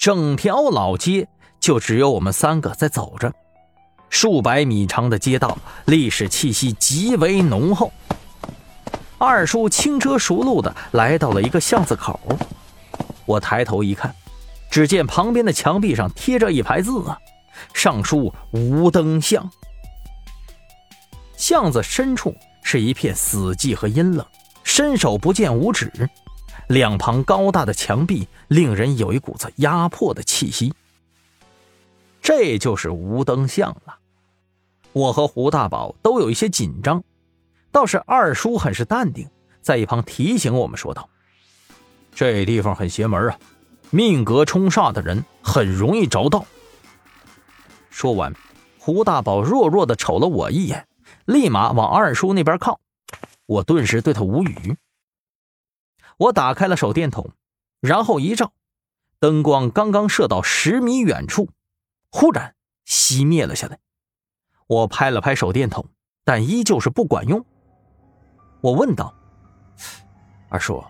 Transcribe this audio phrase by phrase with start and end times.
[0.00, 1.28] 整条老街
[1.60, 3.30] 就只有我们三个在走着，
[4.08, 7.92] 数百米长的街道，历史气息极为浓厚。
[9.18, 12.18] 二叔轻车熟路的来到了一个巷子口，
[13.26, 14.14] 我抬头一看，
[14.70, 17.18] 只见旁边的墙壁上贴着一排字啊，
[17.74, 19.50] 上书“无灯巷”。
[21.36, 24.26] 巷子深处是一片死寂和阴冷，
[24.64, 25.92] 伸手不见五指。
[26.70, 30.72] 两旁高大的墙壁令人有一股子压迫的气息。
[32.22, 33.98] 这就是无灯巷了。
[34.92, 37.02] 我和胡大宝都有一些紧张，
[37.72, 39.28] 倒是二叔很是淡定，
[39.60, 41.08] 在一旁提醒我们说道
[42.14, 43.38] ：“这地方很邪门啊，
[43.90, 46.46] 命格冲煞的人很容易着道。”
[47.90, 48.32] 说完，
[48.78, 50.86] 胡大宝弱弱的瞅了我一眼，
[51.24, 52.78] 立马往二叔那边靠。
[53.46, 54.76] 我顿时对他无语。
[56.20, 57.30] 我打开了手电筒，
[57.80, 58.52] 然后一照，
[59.18, 61.48] 灯光刚刚射到十米远处，
[62.10, 62.54] 忽然
[62.86, 63.78] 熄灭了下来。
[64.66, 65.86] 我拍了拍手电筒，
[66.22, 67.42] 但依旧是不管用。
[68.60, 69.14] 我问道
[70.50, 70.84] ：“二叔，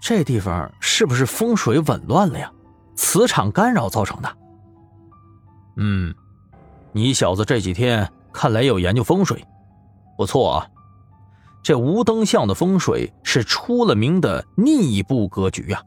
[0.00, 2.52] 这地方是不是风水紊乱了呀？
[2.94, 4.38] 磁场干扰造成的
[5.76, 6.14] ？”“嗯，
[6.92, 9.44] 你小子这几天看来有研究风水，
[10.16, 10.70] 不错啊。”
[11.66, 15.82] 这无灯巷的风水是出了名的逆布格局呀，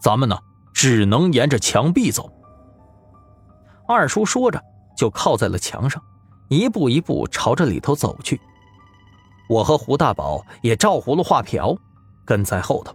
[0.00, 0.38] 咱们呢
[0.72, 2.30] 只能沿着墙壁走。
[3.88, 4.62] 二叔说着，
[4.96, 6.00] 就靠在了墙上，
[6.48, 8.40] 一步一步朝着里头走去。
[9.48, 11.76] 我和胡大宝也照葫芦画瓢，
[12.24, 12.94] 跟在后头。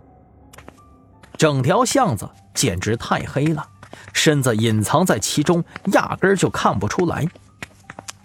[1.35, 3.67] 整条巷子简直太黑了，
[4.13, 7.27] 身子隐藏在其中，压根儿就看不出来。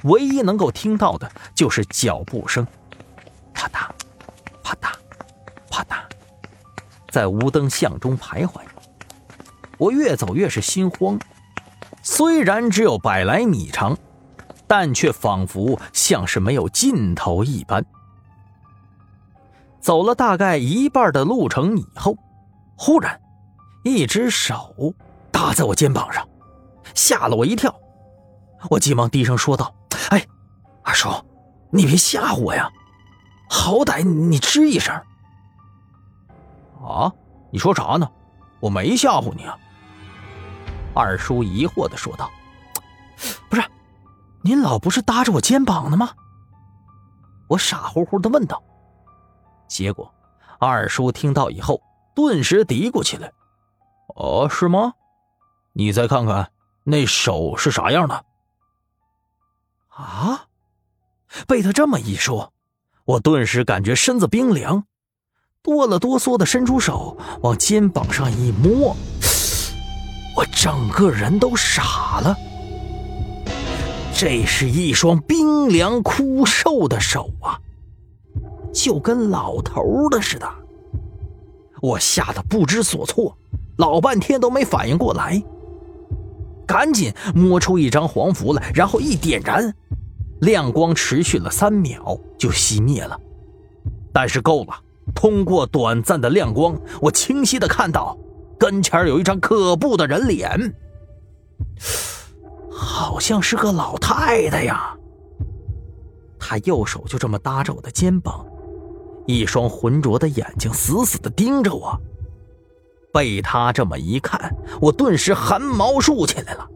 [0.05, 2.65] 唯一能够听到的就是脚步声。
[3.57, 3.89] 啪嗒，
[4.63, 4.93] 啪嗒，
[5.71, 5.97] 啪嗒，
[7.11, 8.61] 在无灯巷中徘徊。
[9.79, 11.19] 我越走越是心慌，
[12.03, 13.97] 虽然只有百来米长，
[14.67, 17.85] 但却仿佛像是没有尽头一般。
[19.81, 22.17] 走了大概一半的路程以后，
[22.77, 23.19] 忽然，
[23.85, 24.95] 一只手
[25.31, 26.29] 搭在我肩膀上，
[26.95, 27.75] 吓了我一跳。
[28.69, 29.75] 我急忙低声说道
[30.11, 30.27] ：“哎，
[30.83, 31.09] 二叔，
[31.71, 32.69] 你别吓唬我呀！”
[33.49, 34.95] 好歹你吱一声！
[36.83, 37.13] 啊，
[37.51, 38.11] 你说啥呢？
[38.61, 39.59] 我没吓唬你啊！
[40.95, 42.31] 二叔疑惑的说道
[43.51, 43.63] ：“不是，
[44.43, 46.11] 您老不是搭着我肩膀的吗？”
[47.49, 48.63] 我傻乎乎的问道。
[49.69, 50.13] 结果
[50.59, 51.81] 二叔听到以后，
[52.15, 53.31] 顿时嘀咕起来
[54.17, 54.95] ：“哦，是吗？
[55.75, 56.51] 你再看看
[56.85, 58.25] 那手是啥样的？”
[59.93, 60.47] 啊！
[61.47, 62.53] 被他这么一说。
[63.07, 64.83] 我顿时感觉身子冰凉，
[65.63, 68.97] 哆了哆嗦的伸出手往肩膀上一摸，
[70.37, 72.37] 我整个人都傻了。
[74.13, 77.61] 这是一双冰凉枯瘦的手啊，
[78.75, 80.49] 就跟老头的似的。
[81.81, 83.37] 我吓得不知所措，
[83.77, 85.41] 老半天都没反应过来，
[86.67, 89.73] 赶紧摸出一张黄符来，然后一点燃。
[90.41, 93.19] 亮光持续了三秒就熄灭了，
[94.13, 94.75] 但是够了。
[95.15, 98.19] 通过短暂的亮光，我清晰的看到
[98.59, 100.75] 跟前有一张可怖的人脸，
[102.71, 104.97] 好像是个老太太呀。
[106.39, 108.45] 她右手就这么搭着我的肩膀，
[109.27, 111.99] 一双浑浊的眼睛死死的盯着我。
[113.13, 116.69] 被她这么一看，我顿时汗毛竖起来了，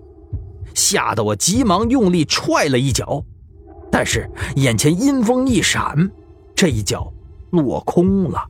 [0.72, 3.24] 吓得我急忙用力踹了一脚。
[3.90, 6.10] 但是眼前阴风一闪，
[6.54, 7.12] 这一脚
[7.50, 8.46] 落空了。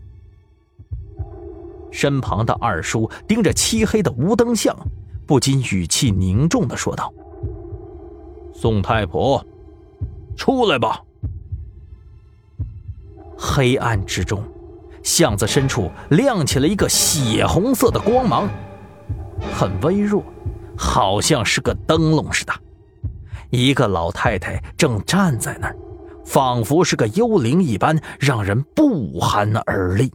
[1.91, 4.77] 身旁的二叔盯着漆黑的无灯巷，
[5.27, 7.13] 不禁语气凝重的说道
[8.55, 9.45] ：“宋太婆，
[10.37, 11.03] 出来吧。”
[13.37, 14.45] 黑暗之中，
[15.03, 18.49] 巷子深处亮起了一个血红色的光芒，
[19.53, 20.23] 很微弱，
[20.77, 22.53] 好像是个灯笼似的。
[23.51, 25.77] 一个老太太正站在那儿，
[26.25, 30.13] 仿佛是个幽灵一般，让人不寒而栗。